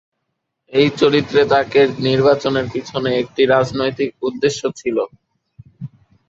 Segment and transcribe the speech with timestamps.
[0.73, 4.97] এই চরিত্রে তাঁকে নির্বাচনের পিছনে একটি রাজনৈতিক উদ্দেশ্য ছিল।